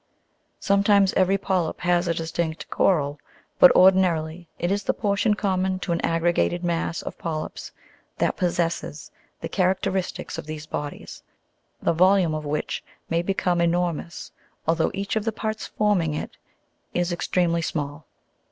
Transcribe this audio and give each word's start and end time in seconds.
Sometimes 0.59 1.13
every 1.13 1.37
polyp 1.37 1.81
has 1.81 2.07
a 2.07 2.13
distinct 2.15 2.67
coral, 2.71 3.19
but 3.59 3.71
ordinarily 3.75 4.47
it 4.57 4.71
is 4.71 4.81
the 4.81 4.95
portion 4.95 5.35
common 5.35 5.77
to 5.77 5.91
an 5.91 6.01
aggregated 6.01 6.63
mass 6.63 7.03
of 7.03 7.19
polyps 7.19 7.71
that 8.17 8.35
possesses 8.35 9.11
the 9.41 9.47
characteristics 9.47 10.39
of 10.39 10.47
these 10.47 10.65
bodies, 10.65 11.21
the 11.83 11.93
volume 11.93 12.33
of 12.33 12.45
which 12.45 12.83
may 13.11 13.21
become 13.21 13.61
enormous, 13.61 14.31
although 14.67 14.89
each 14.95 15.15
of 15.15 15.23
the 15.23 15.31
parts 15.31 15.67
forming 15.67 16.15
it 16.15 16.35
is 16.95 17.11
extremely 17.11 17.61
small. 17.61 18.07